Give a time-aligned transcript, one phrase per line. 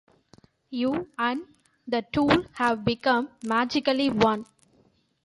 [0.71, 1.45] You and
[1.85, 4.47] the tool have become magically one.